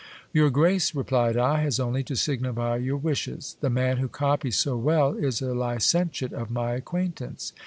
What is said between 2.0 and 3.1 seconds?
to signify your